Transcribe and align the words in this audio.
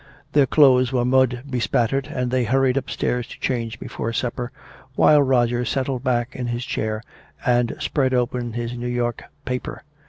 Their 0.33 0.47
clothes 0.47 0.91
were 0.91 1.05
mud 1.05 1.43
bespattered 1.47 2.07
and 2.07 2.31
they 2.31 2.43
hurried 2.45 2.75
upstairs 2.75 3.27
to 3.27 3.39
change 3.39 3.79
before 3.79 4.11
supper, 4.13 4.51
while 4.95 5.21
Roger 5.21 5.63
settled 5.63 6.03
back 6.03 6.35
in 6.35 6.47
his 6.47 6.65
chair 6.65 7.03
and 7.45 7.75
spread 7.77 8.11
open 8.11 8.53
his 8.53 8.75
New 8.75 8.87
York 8.87 9.25
paper. 9.45 9.83